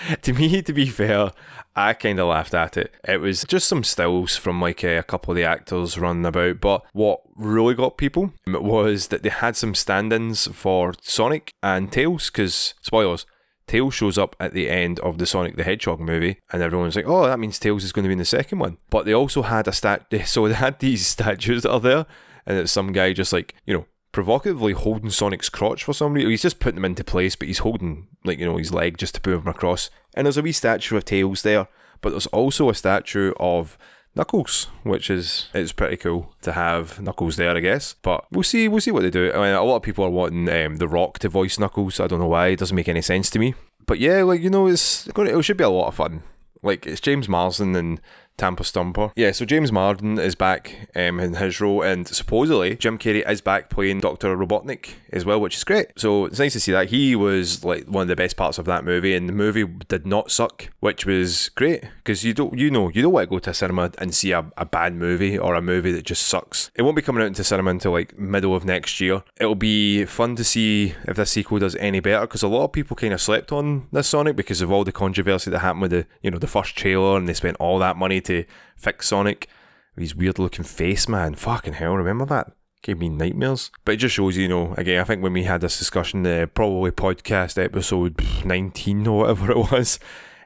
[0.22, 1.32] to me, to be fair,
[1.76, 2.94] I kind of laughed at it.
[3.06, 6.84] It was just some stills from like a couple of the actors running about, but
[6.92, 12.30] what really got people was that they had some stand ins for Sonic and Tails,
[12.30, 13.26] because, spoilers,
[13.70, 17.06] Tails shows up at the end of the Sonic the Hedgehog movie, and everyone's like,
[17.06, 19.42] "Oh, that means Tails is going to be in the second one." But they also
[19.42, 22.06] had a stat, so they had these statues that are there,
[22.46, 26.30] and it's some guy just like you know provocatively holding Sonic's crotch for some reason.
[26.30, 29.14] He's just putting him into place, but he's holding like you know his leg just
[29.14, 29.88] to move him across.
[30.14, 31.68] And there's a wee statue of Tails there,
[32.00, 33.78] but there's also a statue of
[34.14, 37.94] Knuckles, which is it's pretty cool to have Knuckles there, I guess.
[38.02, 39.32] But we'll see, we'll see what they do.
[39.32, 42.00] I mean, a lot of people are wanting um, The Rock to voice Knuckles.
[42.00, 43.54] I don't know why; it doesn't make any sense to me.
[43.86, 46.22] But yeah, like you know, it's it should be a lot of fun.
[46.62, 48.00] Like it's James Marsden and
[48.40, 49.10] Tika Sumpter.
[49.16, 53.40] Yeah, so James Marsden is back um, in his role, and supposedly Jim Carrey is
[53.40, 54.36] back playing Dr.
[54.36, 55.88] Robotnik as well, which is great.
[55.96, 56.88] So it's nice to see that.
[56.88, 60.06] He was like one of the best parts of that movie, and the movie did
[60.06, 63.38] not suck, which was great because you don't, you know, you don't want to go
[63.38, 66.70] to a cinema and see a, a bad movie or a movie that just sucks.
[66.74, 69.22] It won't be coming out into cinema until like middle of next year.
[69.38, 72.72] It'll be fun to see if this sequel does any better because a lot of
[72.72, 75.90] people kind of slept on this Sonic because of all the controversy that happened with
[75.90, 78.29] the, you know, the first trailer and they spent all that money to
[78.76, 79.48] fix Sonic.
[79.96, 81.34] His weird looking face, man.
[81.34, 82.52] Fucking hell, remember that?
[82.82, 83.70] Gave me nightmares.
[83.84, 86.46] But it just shows, you know, again, I think when we had this discussion, uh,
[86.46, 89.98] probably podcast episode 19 or whatever it was,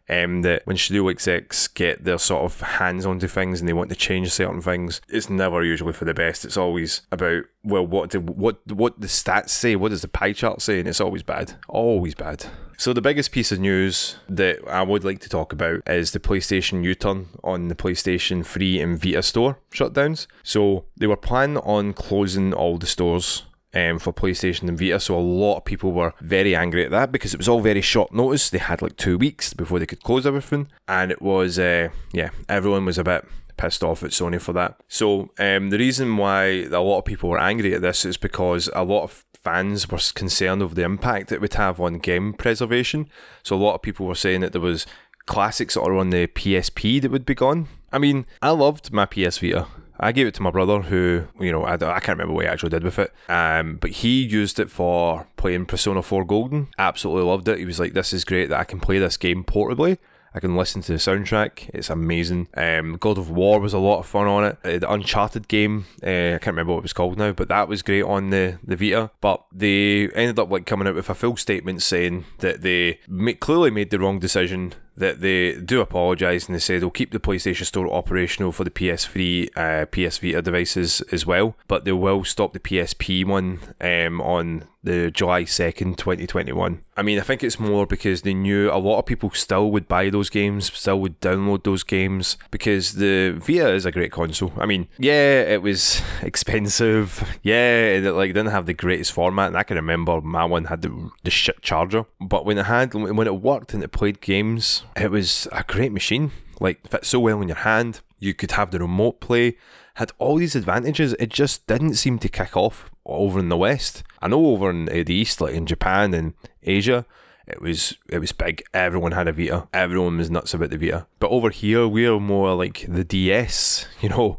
[0.09, 3.91] um, that when studio execs get their sort of hands onto things and they want
[3.91, 6.45] to change certain things, it's never usually for the best.
[6.45, 9.77] It's always about well, what do what what the stats say?
[9.77, 10.79] What does the pie chart say?
[10.79, 12.47] And it's always bad, always bad.
[12.77, 16.19] So the biggest piece of news that I would like to talk about is the
[16.19, 20.27] PlayStation U-turn on the PlayStation 3 and Vita store shutdowns.
[20.43, 25.01] So they were planning on closing all the stores um, for PlayStation and Vita.
[25.01, 27.81] So a lot of people were very angry at that because it was all very
[27.81, 28.51] short notice.
[28.51, 32.31] They had like two weeks before they could close everything, and it was uh, yeah,
[32.49, 34.81] everyone was a bit pissed off at Sony for that.
[34.89, 38.69] So um, the reason why a lot of people were angry at this is because
[38.75, 43.09] a lot of fans were concerned over the impact it would have on game preservation.
[43.43, 44.87] So a lot of people were saying that there was
[45.27, 47.69] classics that are on the PSP that would be gone.
[47.93, 49.67] I mean, I loved my PS Vita.
[49.99, 52.49] I gave it to my brother, who you know I, I can't remember what he
[52.49, 53.13] actually did with it.
[53.29, 56.69] Um, but he used it for playing Persona 4 Golden.
[56.79, 57.59] Absolutely loved it.
[57.59, 59.99] He was like, "This is great that I can play this game portably."
[60.35, 61.71] I can listen to the soundtrack.
[61.73, 62.49] It's amazing.
[62.57, 64.59] Um, God of War was a lot of fun on it.
[64.65, 67.69] Uh, the Uncharted game, uh, I can't remember what it was called now, but that
[67.69, 69.13] was great on the, the Vita.
[69.21, 72.99] But they ended up like coming out with a full statement saying that they
[73.39, 77.21] clearly made the wrong decision that they do apologise and they say they'll keep the
[77.21, 82.25] PlayStation Store operational for the PS3, uh, PS Vita devices as well, but they will
[82.25, 86.83] stop the PSP one um, on the July 2nd, 2021.
[86.97, 89.89] I mean, I think it's more because they knew a lot of people still would
[89.89, 94.53] buy those games, still would download those games because the Vita is a great console.
[94.57, 97.39] I mean, yeah, it was expensive.
[97.43, 100.83] Yeah, it like didn't have the greatest format, and I can remember my one had
[100.83, 102.05] the, the shit charger.
[102.21, 105.93] But when it had, when it worked and it played games, it was a great
[105.93, 106.31] machine.
[106.61, 108.01] Like fit so well in your hand.
[108.19, 109.57] You could have the remote play.
[109.95, 111.15] Had all these advantages.
[111.15, 114.03] It just didn't seem to kick off over in the West.
[114.21, 117.07] I know over in eh, the East, like in Japan and Asia,
[117.47, 118.63] it was it was big.
[118.73, 119.69] Everyone had a Vita.
[119.73, 121.07] Everyone was nuts about the Vita.
[121.19, 123.87] But over here, we're more like the DS.
[124.01, 124.39] You know,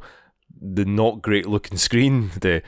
[0.62, 2.32] the not great looking screen.
[2.39, 2.62] The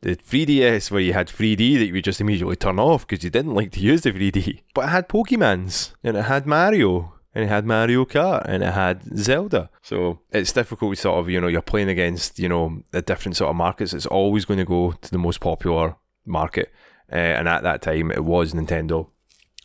[0.00, 3.30] the 3DS where you had 3D that you would just immediately turn off because you
[3.30, 4.62] didn't like to use the 3D.
[4.72, 8.72] But it had Pokemons and it had Mario and it had Mario Kart and it
[8.72, 9.70] had Zelda.
[9.80, 13.50] So it's difficult sort of, you know, you're playing against, you know, the different sort
[13.50, 13.94] of markets.
[13.94, 15.94] It's always going to go to the most popular
[16.26, 16.72] market.
[17.12, 19.06] Uh, and at that time, it was Nintendo.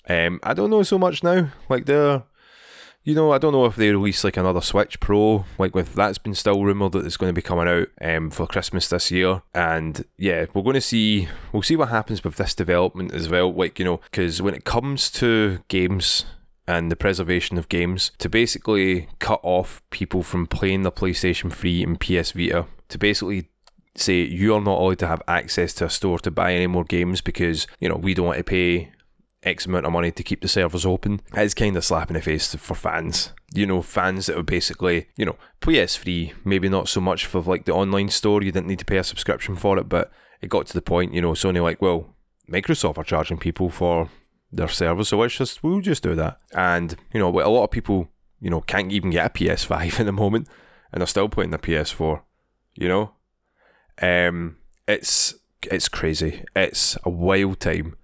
[0.07, 1.49] Um, I don't know so much now.
[1.67, 2.21] Like they're,
[3.03, 5.45] you know, I don't know if they release like another Switch Pro.
[5.57, 8.45] Like with that's been still rumored that it's going to be coming out um, for
[8.45, 9.41] Christmas this year.
[9.55, 11.27] And yeah, we're going to see.
[11.51, 13.51] We'll see what happens with this development as well.
[13.51, 16.25] Like you know, because when it comes to games
[16.67, 21.83] and the preservation of games to basically cut off people from playing the PlayStation 3
[21.83, 23.49] and PS Vita to basically
[23.95, 26.83] say you are not allowed to have access to a store to buy any more
[26.83, 28.91] games because you know we don't want to pay
[29.43, 31.21] X amount of money to keep the servers open.
[31.33, 33.33] It's kind of slap in the face for fans.
[33.53, 37.65] You know, fans that are basically, you know, PS3, maybe not so much for like
[37.65, 40.65] the online store, you didn't need to pay a subscription for it, but it got
[40.67, 42.15] to the point, you know, Sony like, well,
[42.49, 44.09] Microsoft are charging people for
[44.55, 46.39] their service, so let's just we'll just do that.
[46.53, 50.05] And you know, a lot of people, you know, can't even get a PS5 at
[50.05, 50.47] the moment,
[50.91, 52.21] and they're still playing the PS4.
[52.75, 53.11] You know,
[54.01, 56.43] um, it's it's crazy.
[56.55, 57.95] It's a wild time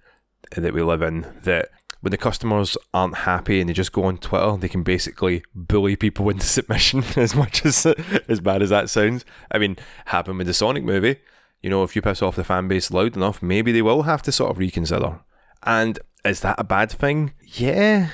[0.56, 1.28] that we live in.
[1.44, 1.70] That
[2.02, 5.96] when the customers aren't happy and they just go on Twitter, they can basically bully
[5.96, 7.04] people into submission.
[7.16, 7.86] As much as
[8.28, 11.18] as bad as that sounds, I mean, happened with the Sonic movie.
[11.62, 14.22] You know, if you piss off the fan base loud enough, maybe they will have
[14.24, 15.20] to sort of reconsider.
[15.64, 17.34] And is that a bad thing?
[17.44, 18.10] Yeah,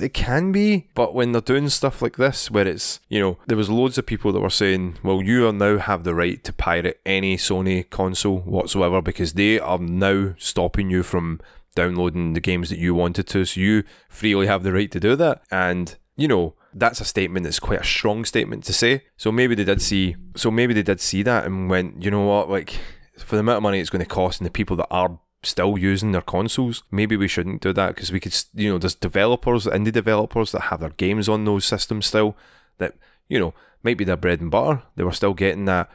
[0.00, 0.88] it can be.
[0.94, 4.06] But when they're doing stuff like this, where it's, you know, there was loads of
[4.06, 8.38] people that were saying, well, you now have the right to pirate any Sony console
[8.40, 11.40] whatsoever because they are now stopping you from
[11.74, 13.44] downloading the games that you wanted to.
[13.44, 15.42] So you freely have the right to do that.
[15.50, 19.04] And, you know, that's a statement that's quite a strong statement to say.
[19.16, 22.24] So maybe they did see so maybe they did see that and went, you know
[22.24, 22.78] what, like
[23.18, 25.76] for the amount of money it's going to cost and the people that are still
[25.76, 26.82] using their consoles.
[26.90, 30.62] Maybe we shouldn't do that because we could, you know, there's developers, indie developers that
[30.62, 32.36] have their games on those systems still
[32.78, 32.94] that,
[33.28, 34.82] you know, might be their bread and butter.
[34.96, 35.90] They were still getting that.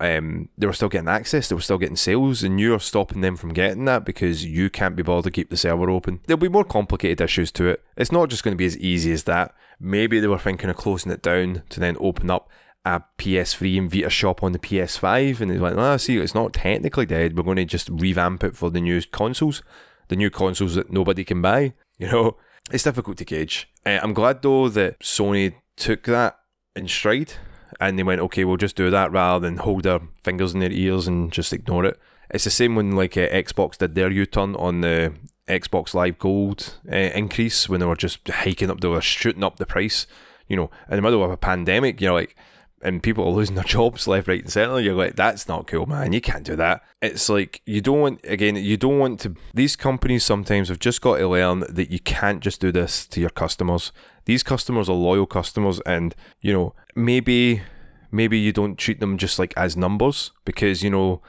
[0.00, 1.48] Um, they were still getting access.
[1.48, 4.94] They were still getting sales, and you're stopping them from getting that because you can't
[4.94, 6.20] be bothered to keep the server open.
[6.26, 7.84] There'll be more complicated issues to it.
[7.96, 9.54] It's not just going to be as easy as that.
[9.80, 12.48] Maybe they were thinking of closing it down to then open up
[12.96, 16.52] a PS3 and Vita shop on the PS5, and they went, "Ah, see, it's not
[16.52, 17.36] technically dead.
[17.36, 19.62] We're going to just revamp it for the new consoles,
[20.08, 22.36] the new consoles that nobody can buy." You know,
[22.70, 23.68] it's difficult to gauge.
[23.84, 26.38] Uh, I'm glad though that Sony took that
[26.76, 27.32] in stride
[27.80, 30.72] and they went, okay, we'll just do that rather than hold their fingers in their
[30.72, 31.98] ears and just ignore it.
[32.30, 35.14] It's the same when like uh, Xbox did their U-turn on the
[35.48, 39.56] Xbox Live Gold uh, increase when they were just hiking up, they were shooting up
[39.56, 40.06] the price.
[40.46, 42.34] You know, in the middle of a pandemic, you know, like
[42.82, 44.80] and people are losing their jobs left, right, and centre.
[44.80, 46.12] You're like, that's not cool, man.
[46.12, 46.82] You can't do that.
[47.02, 48.56] It's like you don't want again.
[48.56, 49.34] You don't want to.
[49.54, 53.20] These companies sometimes have just got to learn that you can't just do this to
[53.20, 53.92] your customers.
[54.24, 57.62] These customers are loyal customers, and you know maybe
[58.10, 61.20] maybe you don't treat them just like as numbers because you know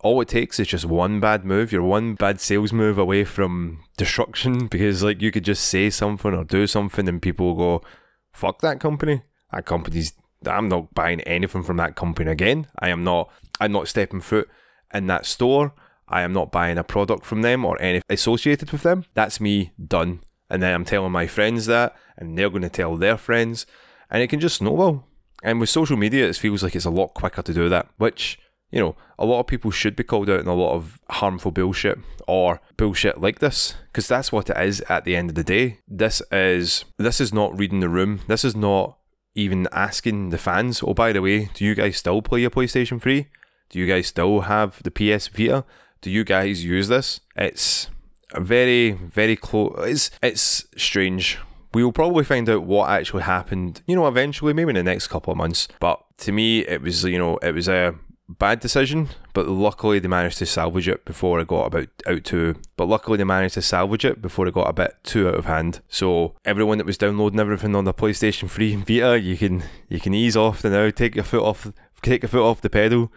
[0.00, 1.72] all it takes is just one bad move.
[1.72, 6.34] You're one bad sales move away from destruction because like you could just say something
[6.34, 7.86] or do something, and people will go,
[8.32, 10.12] "Fuck that company." That company's
[10.50, 12.66] I'm not buying anything from that company again.
[12.78, 13.30] I am not
[13.60, 14.48] I'm not stepping foot
[14.92, 15.72] in that store.
[16.08, 19.04] I am not buying a product from them or any associated with them.
[19.14, 20.20] That's me done.
[20.48, 23.66] And then I'm telling my friends that, and they're going to tell their friends,
[24.10, 25.04] and it can just snowball.
[25.42, 28.38] And with social media, it feels like it's a lot quicker to do that, which,
[28.70, 31.50] you know, a lot of people should be called out in a lot of harmful
[31.50, 35.44] bullshit or bullshit like this, because that's what it is at the end of the
[35.44, 35.80] day.
[35.88, 38.20] This is this is not reading the room.
[38.28, 38.98] This is not
[39.36, 43.00] even asking the fans, oh, by the way, do you guys still play your PlayStation
[43.00, 43.28] 3?
[43.68, 45.64] Do you guys still have the PS Vita?
[46.00, 47.20] Do you guys use this?
[47.36, 47.90] It's
[48.34, 49.76] very, very close.
[49.86, 51.38] It's, it's strange.
[51.74, 55.08] We will probably find out what actually happened, you know, eventually, maybe in the next
[55.08, 55.68] couple of months.
[55.78, 57.94] But to me, it was, you know, it was a
[58.28, 62.54] bad decision, but luckily they managed to salvage it before it got about out to.
[62.78, 65.44] But luckily they managed to salvage it before it got a bit too out of
[65.44, 65.82] hand.
[65.90, 70.00] So everyone that was downloading everything on the PlayStation 3 and Vita, you can you
[70.00, 71.70] can ease off the now, take your foot off,
[72.00, 73.12] take your foot off the pedal,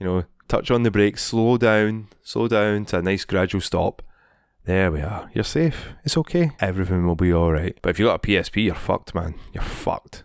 [0.00, 4.02] you know, touch on the brakes, slow down, slow down to a nice gradual stop.
[4.64, 5.30] There we are.
[5.32, 5.90] You're safe.
[6.02, 6.50] It's okay.
[6.58, 7.78] Everything will be alright.
[7.80, 9.36] But if you got a PSP, you're fucked, man.
[9.52, 10.24] You're fucked.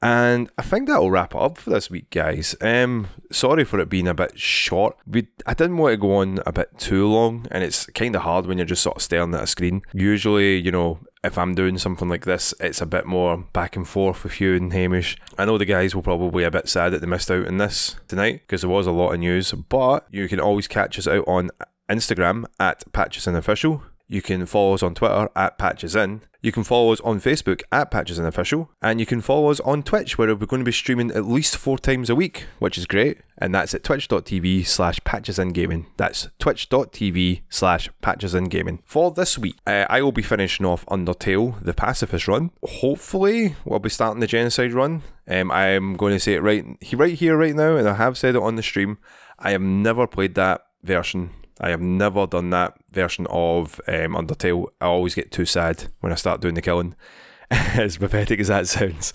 [0.00, 2.54] And I think that'll wrap up for this week, guys.
[2.60, 4.96] Um, sorry for it being a bit short.
[5.06, 8.22] We I didn't want to go on a bit too long, and it's kind of
[8.22, 9.82] hard when you're just sort of staring at a screen.
[9.92, 13.88] Usually, you know, if I'm doing something like this, it's a bit more back and
[13.88, 15.16] forth with you and Hamish.
[15.36, 17.96] I know the guys will probably a bit sad that they missed out on this
[18.06, 21.24] tonight because there was a lot of news, but you can always catch us out
[21.26, 21.50] on
[21.90, 23.82] Instagram at Patches Official.
[24.10, 26.22] You can follow us on Twitter at Patches In.
[26.40, 28.70] You can follow us on Facebook at Patches In Official.
[28.80, 31.58] And you can follow us on Twitch, where we're going to be streaming at least
[31.58, 33.18] four times a week, which is great.
[33.36, 35.88] And that's at twitch.tv slash patches in gaming.
[35.98, 38.82] That's twitch.tv slash patches in gaming.
[38.86, 42.50] For this week, uh, I will be finishing off Undertale, the pacifist run.
[42.64, 45.02] Hopefully, we'll be starting the genocide run.
[45.28, 48.16] Um, I am going to say it right, right here, right now, and I have
[48.16, 48.96] said it on the stream.
[49.38, 51.30] I have never played that version
[51.60, 54.66] I have never done that version of um, Undertale.
[54.80, 56.94] I always get too sad when I start doing the killing,
[57.50, 59.12] as pathetic as that sounds.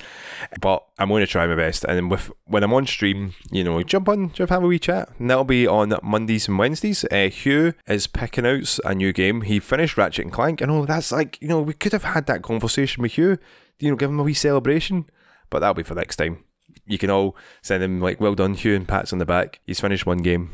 [0.59, 1.83] But I'm going to try my best.
[1.85, 5.09] And with when I'm on stream, you know, jump on, jump have a wee chat.
[5.19, 7.05] And that'll be on Mondays and Wednesdays.
[7.05, 9.41] Uh, Hugh is picking out a new game.
[9.41, 10.61] He finished Ratchet and Clank.
[10.61, 13.37] I know that's like, you know, we could have had that conversation with Hugh.
[13.79, 15.05] You know, give him a wee celebration.
[15.49, 16.43] But that'll be for next time.
[16.85, 19.61] You can all send him like, well done, Hugh, and pats on the back.
[19.65, 20.51] He's finished one game.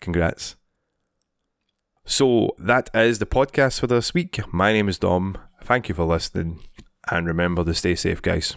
[0.00, 0.56] Congrats.
[2.06, 4.40] So that is the podcast for this week.
[4.52, 5.38] My name is Dom.
[5.62, 6.60] Thank you for listening,
[7.10, 8.56] and remember to stay safe, guys.